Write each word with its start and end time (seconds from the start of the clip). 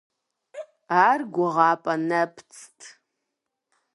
Ар 1.07 1.19
гугъапӀэ 1.33 1.93
нэпцӀт… 2.07 2.79